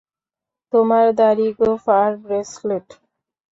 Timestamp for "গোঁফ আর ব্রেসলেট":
1.59-2.87